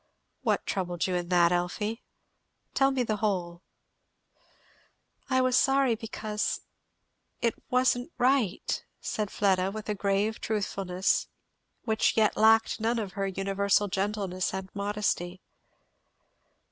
[0.41, 2.01] "What troubled you in that, Elfie?
[2.73, 3.61] tell me the whole."
[5.29, 6.61] "I was sorry, because,
[7.39, 11.27] it wasn't right," said Fleda, with a grave truthfulness
[11.83, 15.39] which yet lacked none of her universal gentleness and modesty.